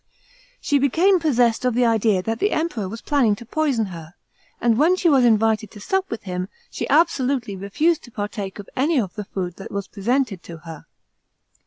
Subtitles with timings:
[0.59, 4.15] She became possessed of the idea that the Em|»eror was planning to poison her,
[4.59, 8.67] and when she was invited to sup with him, she absolutely refused to partake of
[8.75, 10.87] any of th food that was presented to her.